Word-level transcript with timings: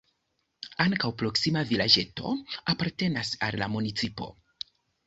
Ankaŭ 0.85 1.11
proksima 1.19 1.63
vilaĝeto 1.73 2.35
apartenas 2.75 3.35
al 3.51 3.63
la 3.65 3.71
municipo. 3.77 4.35